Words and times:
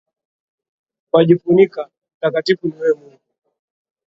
Wajifunika, 1.11 1.89
mtakatifu 2.19 2.67
ni 2.67 2.73
wewe 2.75 2.93
Mungu 2.99 3.19